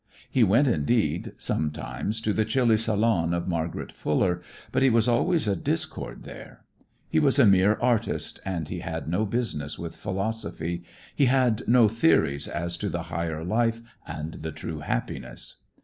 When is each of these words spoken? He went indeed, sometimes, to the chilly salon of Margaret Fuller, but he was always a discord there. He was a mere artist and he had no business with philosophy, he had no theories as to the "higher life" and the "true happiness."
He 0.31 0.43
went 0.43 0.67
indeed, 0.67 1.33
sometimes, 1.37 2.21
to 2.21 2.33
the 2.33 2.43
chilly 2.43 2.77
salon 2.77 3.35
of 3.35 3.47
Margaret 3.47 3.91
Fuller, 3.91 4.41
but 4.71 4.81
he 4.81 4.89
was 4.89 5.07
always 5.07 5.47
a 5.47 5.55
discord 5.55 6.23
there. 6.23 6.65
He 7.07 7.19
was 7.19 7.37
a 7.37 7.45
mere 7.45 7.75
artist 7.75 8.39
and 8.43 8.67
he 8.67 8.79
had 8.79 9.07
no 9.07 9.27
business 9.27 9.77
with 9.77 9.95
philosophy, 9.95 10.83
he 11.15 11.27
had 11.27 11.61
no 11.67 11.87
theories 11.87 12.47
as 12.47 12.77
to 12.77 12.89
the 12.89 13.03
"higher 13.13 13.43
life" 13.45 13.79
and 14.07 14.33
the 14.41 14.51
"true 14.51 14.79
happiness." 14.79 15.57